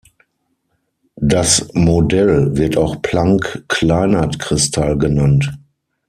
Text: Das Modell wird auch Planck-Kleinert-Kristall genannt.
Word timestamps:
Das 1.17 1.69
Modell 1.75 2.57
wird 2.57 2.75
auch 2.75 3.03
Planck-Kleinert-Kristall 3.03 4.97
genannt. 4.97 5.55